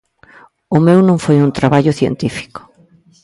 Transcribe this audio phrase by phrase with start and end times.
[0.75, 2.61] O meu non foi un traballo científico.